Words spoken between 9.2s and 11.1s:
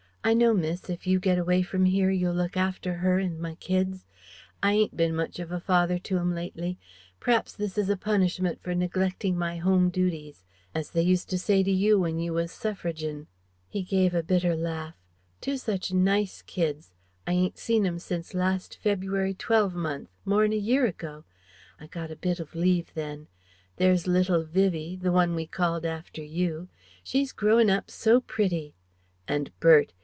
my home duties As they